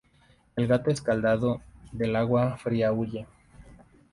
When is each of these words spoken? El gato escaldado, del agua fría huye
El 0.55 0.65
gato 0.65 0.89
escaldado, 0.89 1.61
del 1.91 2.15
agua 2.15 2.57
fría 2.57 2.91
huye 2.91 3.27